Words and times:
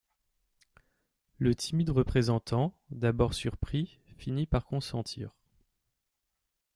Le 1.37 1.53
timide 1.53 1.91
représentant, 1.91 2.75
d'abord 2.89 3.35
surpris, 3.35 3.99
finit 4.17 4.47
par 4.47 4.65
consentir. 4.65 5.29